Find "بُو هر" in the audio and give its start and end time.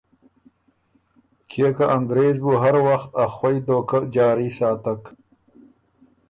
2.43-2.75